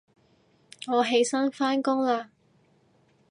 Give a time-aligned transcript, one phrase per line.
[0.87, 2.29] 我起身返工喇